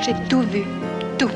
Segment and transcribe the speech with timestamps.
[0.00, 0.64] J'ai tout vu.
[1.18, 1.30] Tout.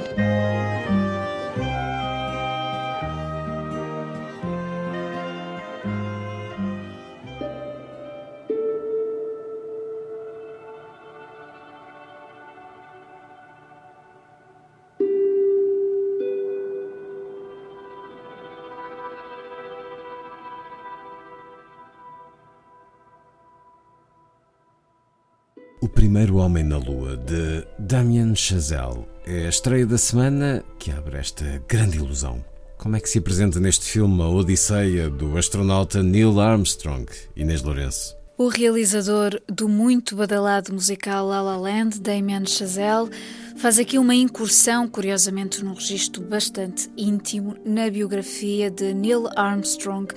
[26.03, 31.63] Primeiro Homem na Lua, de Damien Chazelle, é a estreia da semana que abre esta
[31.69, 32.45] grande ilusão.
[32.77, 38.17] Como é que se apresenta neste filme a Odisseia do astronauta Neil Armstrong, Inês Lourenço?
[38.37, 43.09] O realizador do muito badalado musical La La Land, Damien Chazelle,
[43.57, 50.13] faz aqui uma incursão, curiosamente num registro bastante íntimo, na biografia de Neil Armstrong,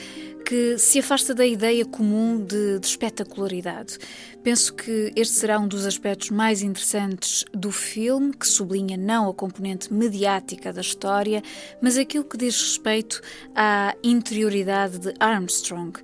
[0.45, 3.97] que se afasta da ideia comum de, de, espetacularidade.
[4.45, 9.33] Penso que este será um dos aspectos mais interessantes do filme, que sublinha não a
[9.33, 11.41] componente mediática da história,
[11.81, 13.23] mas aquilo que diz respeito
[13.55, 15.99] à interioridade de Armstrong.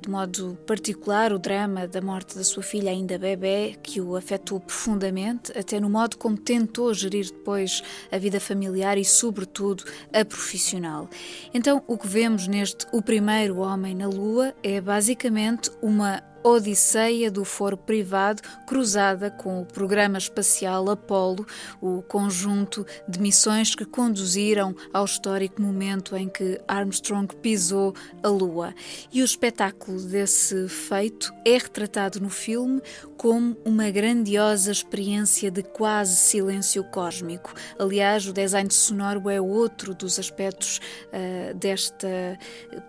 [0.00, 4.58] De modo particular, o drama da morte da sua filha, ainda bebê, que o afetou
[4.58, 11.10] profundamente, até no modo como tentou gerir depois a vida familiar e, sobretudo, a profissional.
[11.52, 17.44] Então, o que vemos neste O Primeiro Homem na Lua é basicamente uma Odisseia do
[17.44, 21.46] Foro Privado, cruzada com o programa espacial Apollo,
[21.80, 28.74] o conjunto de missões que conduziram ao histórico momento em que Armstrong pisou a Lua.
[29.12, 32.80] E o espetáculo desse feito é retratado no filme
[33.16, 37.54] como uma grandiosa experiência de quase silêncio cósmico.
[37.78, 42.38] Aliás, o design sonoro é outro dos aspectos uh, desta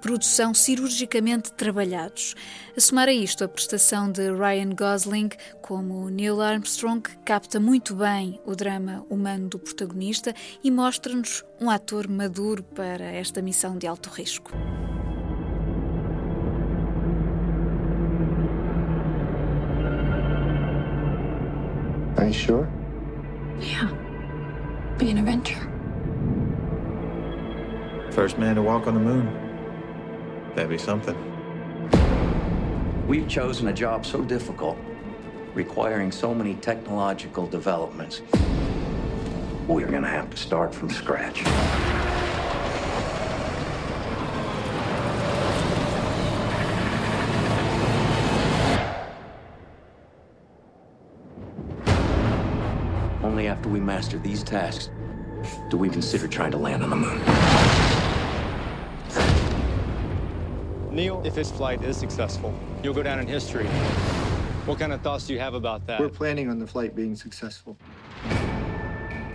[0.02, 2.36] produção cirurgicamente trabalhados.
[2.76, 5.30] A somar a isto, a prestação de Ryan Gosling
[5.62, 10.34] como Neil Armstrong capta muito bem o drama humano do protagonista
[10.64, 14.52] e mostra-nos um ator maduro para esta missão de alto risco.
[22.18, 22.68] Are you sure?
[23.60, 23.92] Yeah.
[24.98, 25.60] Be an adventure.
[28.12, 29.28] First man to walk on the moon.
[30.56, 31.33] That'd be something.
[33.08, 34.78] We've chosen a job so difficult,
[35.54, 38.22] requiring so many technological developments.
[39.68, 41.44] We're gonna have to start from scratch.
[53.22, 54.90] Only after we master these tasks
[55.70, 57.22] do we consider trying to land on the moon.
[60.90, 63.66] Neil, if this flight is successful, you'll go down in history.
[64.66, 66.00] What kind of thoughts do you have about that?
[66.00, 67.76] We're planning on the flight being successful.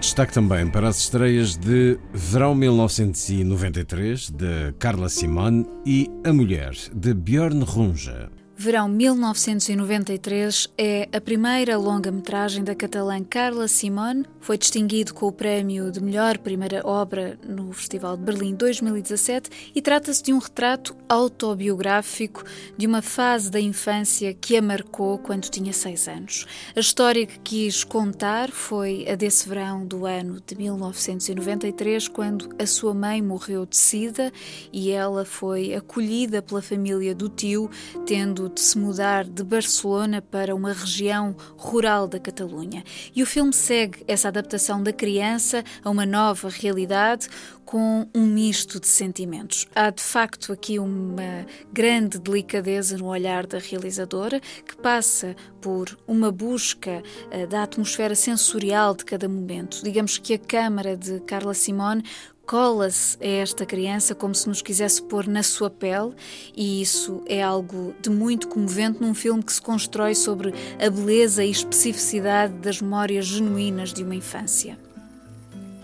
[0.00, 7.12] Destaque também para as estreias de Verão 1993, de Carla Simone, e A Mulher, de
[7.12, 8.38] Björn Runge.
[8.61, 14.25] Verão 1993 é a primeira longa-metragem da catalã Carla Simone.
[14.41, 19.81] Foi distinguido com o prémio de melhor primeira obra no Festival de Berlim 2017 e
[19.81, 22.43] trata-se de um retrato autobiográfico
[22.77, 26.45] de uma fase da infância que a marcou quando tinha seis anos.
[26.75, 32.67] A história que quis contar foi a desse verão do ano de 1993, quando a
[32.67, 34.33] sua mãe morreu de sida
[34.73, 37.71] e ela foi acolhida pela família do tio,
[38.04, 42.83] tendo de se mudar de Barcelona para uma região rural da Catalunha.
[43.15, 47.28] E o filme segue essa adaptação da criança a uma nova realidade
[47.68, 49.66] com um misto de sentimentos.
[49.74, 56.33] Há de facto aqui uma grande delicadeza no olhar da realizadora, que passa por uma
[56.33, 59.83] busca uh, da atmosfera sensorial de cada momento.
[59.84, 62.03] Digamos que a câmara de Carla Simone
[62.48, 66.15] cola-se a esta criança como se nos quisesse pôr na sua pele,
[66.56, 71.45] e isso é algo de muito comovente num filme que se constrói sobre a beleza
[71.45, 74.78] e especificidade das memórias genuínas de uma infância.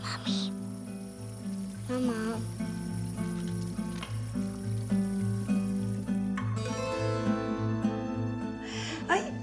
[0.02, 0.52] Mami.
[1.90, 2.38] Mamá.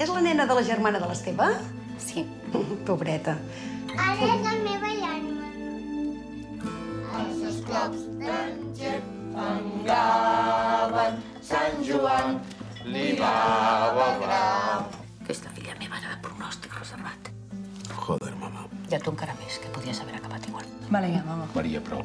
[0.01, 1.45] És la nena de la germana de l'Esteve?
[1.99, 2.25] Sí.
[2.87, 3.37] Pobreta.
[3.95, 4.60] Ara
[7.71, 8.01] Esclaus
[10.91, 12.33] d'en Sant Joan
[12.83, 13.31] li va
[13.85, 14.89] alegrar.
[15.21, 17.31] Aquesta filla meva era de pronòstic reservat.
[18.01, 18.67] Joder, mamà.
[18.91, 20.67] I a tu encara més, que podies haver acabat igual.
[20.91, 21.47] Vale, ja, mama.
[21.55, 22.03] Maria, prou.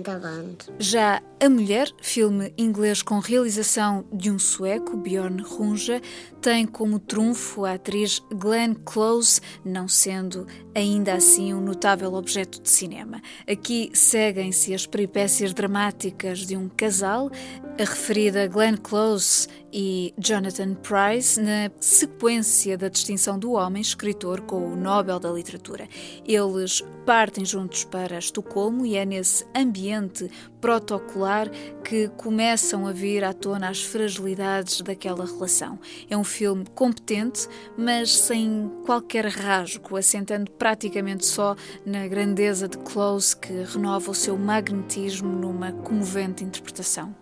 [0.00, 0.70] D'abans?
[0.78, 6.00] Já A Mulher, filme inglês com realização de um sueco, Bjorn Runge,
[6.40, 12.68] tem como trunfo a atriz Glenn Close, não sendo ainda assim um notável objeto de
[12.68, 13.20] cinema.
[13.48, 17.30] Aqui seguem-se as peripécias dramáticas de um casal,
[17.78, 24.72] a referida Glenn Close e Jonathan Price, na sequência da distinção do homem escritor com
[24.72, 25.88] o Nobel da Literatura.
[26.24, 30.30] Eles partem juntos para Estocolmo e é nesse ambiente
[30.60, 31.50] protocolar
[31.84, 35.78] que começam a vir à tona as fragilidades daquela relação.
[36.08, 43.36] É um filme competente, mas sem qualquer rasgo, assentando praticamente só na grandeza de Close,
[43.36, 47.14] que renova o seu magnetismo numa comovente interpretação.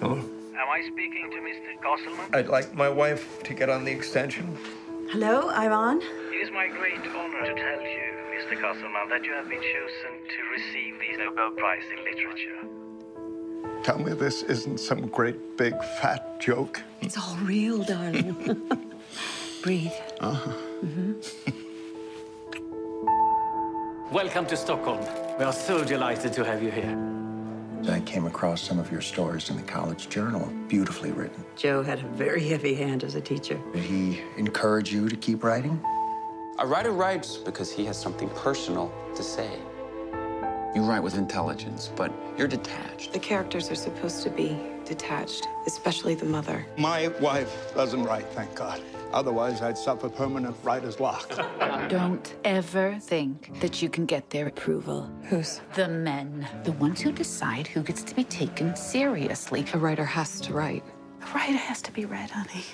[0.00, 0.39] Hello?
[0.70, 1.82] Am I speaking to Mr.
[1.82, 2.32] Castleman?
[2.32, 4.56] I'd like my wife to get on the extension.
[5.10, 6.00] Hello, Ivan.
[6.00, 8.60] It is my great honor to tell you, Mr.
[8.60, 13.82] Castleman, that you have been chosen to receive the Nobel Prize in Literature.
[13.82, 16.80] Tell me this isn't some great big fat joke.
[17.00, 18.34] It's all real, darling.
[19.64, 19.90] Breathe.
[20.20, 20.52] Uh-huh.
[24.12, 25.00] Welcome to Stockholm.
[25.36, 27.19] We are so delighted to have you here.
[27.90, 30.46] I came across some of your stories in the college journal.
[30.68, 31.44] Beautifully written.
[31.56, 33.60] Joe had a very heavy hand as a teacher.
[33.72, 35.82] Did he encourage you to keep writing?
[36.58, 39.58] A writer writes because he has something personal to say.
[40.74, 43.12] You write with intelligence, but you're detached.
[43.12, 46.64] The characters are supposed to be detached, especially the mother.
[46.76, 48.80] My wife doesn't write, thank God.
[49.12, 51.28] Otherwise, I'd suffer permanent writer's block.
[51.88, 55.08] Don't ever think that you can get their approval.
[55.24, 55.60] Whose?
[55.74, 56.46] The men.
[56.64, 59.64] The ones who decide who gets to be taken seriously.
[59.74, 60.84] A writer has to write.
[61.22, 62.64] A writer has to be read, honey.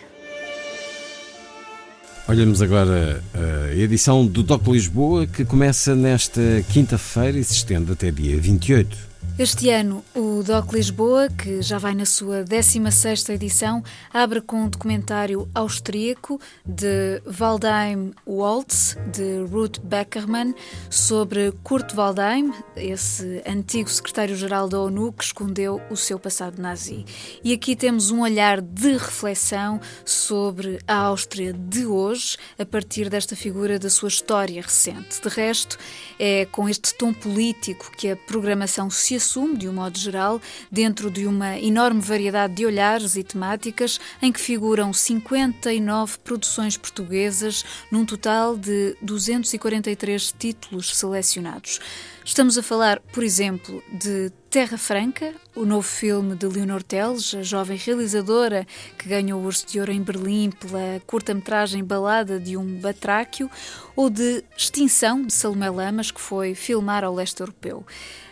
[2.28, 6.40] Olhamos agora a edição do Doc Lisboa que começa nesta
[6.72, 8.98] quinta-feira e se estende até dia 28.
[9.38, 14.68] Este ano, o DOC Lisboa, que já vai na sua 16ª edição, abre com um
[14.70, 20.54] documentário austríaco de Waldheim Waltz, de Ruth Beckermann,
[20.88, 27.04] sobre Kurt Waldheim, esse antigo secretário-geral da ONU que escondeu o seu passado nazi.
[27.44, 33.36] E aqui temos um olhar de reflexão sobre a Áustria de hoje, a partir desta
[33.36, 35.20] figura da sua história recente.
[35.20, 35.76] De resto,
[36.18, 41.10] é com este tom político que a programação se assume, de um modo geral, dentro
[41.10, 48.04] de uma enorme variedade de olhares e temáticas, em que figuram 59 produções portuguesas, num
[48.04, 51.78] total de 243 títulos selecionados.
[52.24, 57.42] Estamos a falar, por exemplo, de Terra Franca, o novo filme de Leonor Teles, a
[57.44, 58.66] jovem realizadora
[58.98, 63.48] que ganhou o Urso de Ouro em Berlim pela curta-metragem Balada de um Batráquio,
[63.94, 67.86] ou de Extinção, de Salomé Lamas, que foi filmar ao leste europeu.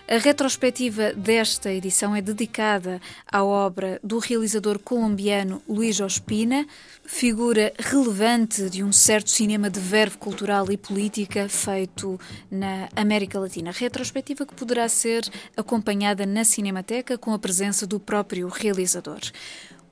[0.06, 6.66] A retrospectiva desta edição é dedicada à obra do realizador colombiano Luís Ospina,
[7.06, 12.20] figura relevante de um certo cinema de verve cultural e política feito
[12.50, 13.70] na América Latina.
[13.70, 19.20] Retrospectiva que poderá ser acompanhada na Cinemateca com a presença do próprio realizador.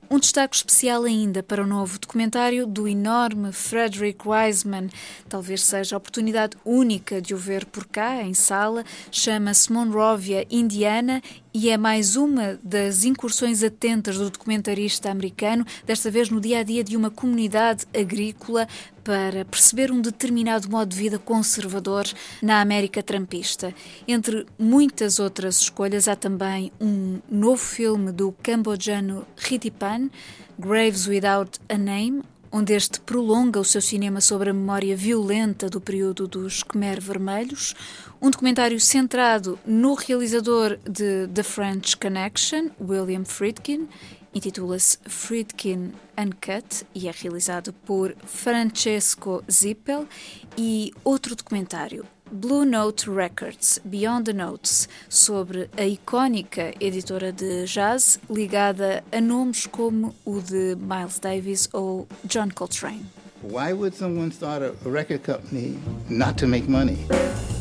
[0.09, 4.89] Um destaque especial ainda para o novo documentário do enorme Frederick Wiseman,
[5.27, 11.21] talvez seja a oportunidade única de o ver por cá, em sala, chama-se Monrovia, Indiana
[11.53, 16.63] e é mais uma das incursões atentas do documentarista americano, desta vez no dia a
[16.63, 18.67] dia de uma comunidade agrícola,
[19.03, 22.05] para perceber um determinado modo de vida conservador
[22.41, 23.75] na América trampista.
[24.07, 30.09] Entre muitas outras escolhas, há também um novo filme do cambodjano Ritipan,
[30.57, 35.81] Graves Without a Name, onde este prolonga o seu cinema sobre a memória violenta do
[35.81, 37.73] período dos Khmer Vermelhos,
[38.21, 43.89] um documentário centrado no realizador de The French Connection, William Friedkin,
[44.35, 50.07] intitula-se Friedkin Uncut e é realizado por Francesco Zippel,
[50.55, 58.19] e outro documentário, Blue Note Records Beyond the Notes, sobre a icónica editora de jazz
[58.29, 63.05] ligada a nomes como o de Miles Davis ou John Coltrane.
[63.41, 65.77] Why would someone start a record company
[66.09, 67.05] not to make money?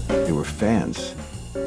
[0.09, 1.14] They were fans.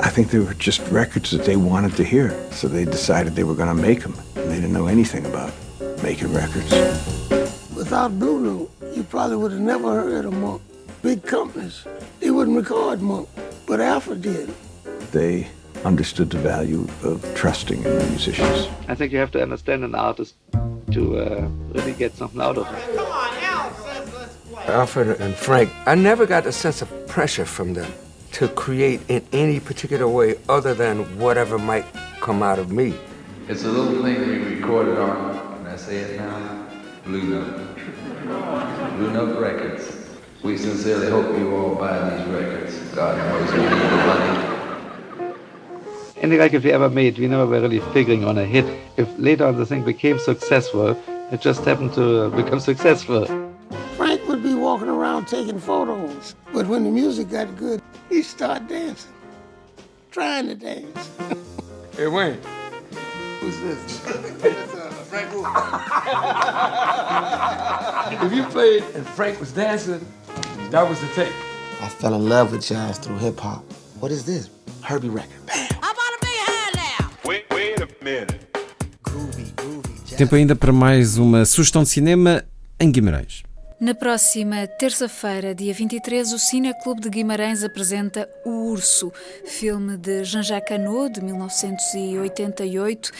[0.01, 2.31] I think they were just records that they wanted to hear.
[2.51, 4.15] So they decided they were going to make them.
[4.35, 5.51] And they didn't know anything about
[6.01, 6.71] making records.
[7.75, 10.61] Without Blue Note, you probably would have never heard of Monk.
[11.01, 11.85] Big companies,
[12.19, 13.29] they wouldn't record Monk,
[13.67, 14.53] but Alpha did.
[15.11, 15.47] They
[15.83, 18.67] understood the value of trusting in the musicians.
[18.87, 20.35] I think you have to understand an artist
[20.91, 22.99] to uh, really get something out of it.
[24.67, 27.91] Alfred and Frank, I never got a sense of pressure from them
[28.31, 31.85] to create in any particular way other than whatever might
[32.19, 32.95] come out of me.
[33.47, 36.67] It's a little thing we recorded on, can I say it now?
[37.05, 37.77] Blue Note.
[38.97, 40.04] Blue Note Records.
[40.45, 42.77] We sincerely hope you all buy these records.
[42.93, 45.33] God knows we need the money.
[46.17, 48.63] Any record we ever made, we never were really figuring on a hit.
[48.95, 50.95] If later on the thing became successful,
[51.31, 53.25] it just happened to uh, become successful.
[53.97, 58.67] Frank would be walking around taking photos, but when the music got good, he'd start
[58.67, 59.13] dancing,
[60.11, 61.09] trying to dance.
[61.97, 62.37] hey, Wayne.
[63.39, 63.99] Who's this?
[65.09, 65.29] Frank
[68.21, 70.05] if you played and Frank was dancing,
[70.75, 71.33] that was the tape.
[71.81, 73.63] I fell in love with jazz through hip hop.
[74.01, 74.49] What is this?
[74.81, 75.45] Herbie record.
[75.47, 75.69] Bam.
[77.23, 78.41] Wait, wait a minute.
[80.17, 82.43] Tempo ainda para mais uma sugestão de cinema
[82.79, 83.43] em Guimarães.
[83.77, 89.11] Na próxima terça-feira, dia 23, o Cineclube de Guimarães apresenta O Urso,
[89.43, 93.11] filme de Jean-Jacques Hano, de 1988,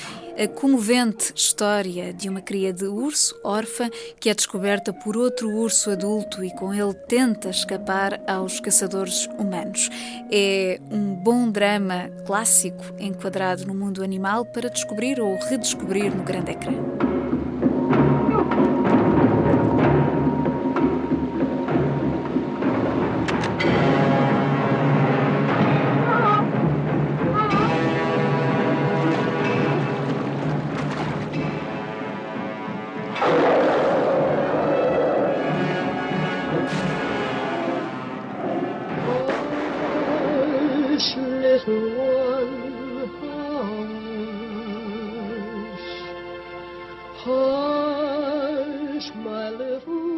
[0.42, 5.92] a comovente história de uma cria de urso órfã que é descoberta por outro urso
[5.92, 9.90] adulto e com ele tenta escapar aos caçadores humanos.
[10.32, 16.52] É um bom drama clássico enquadrado no mundo animal para descobrir ou redescobrir no grande
[16.52, 17.14] ecrã.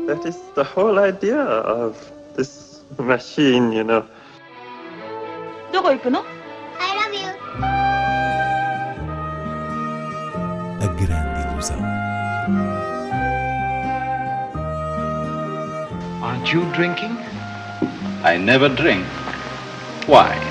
[0.06, 1.96] That is the whole idea of
[2.36, 4.04] this machine, you know.
[5.72, 6.24] どこ行くの
[6.78, 7.28] I love you.
[10.80, 11.78] A grande ilusão.
[16.22, 17.16] Aren't you drinking?
[18.24, 19.06] I never drink.
[20.06, 20.45] Why?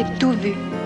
[0.00, 0.79] j'ai tout vu.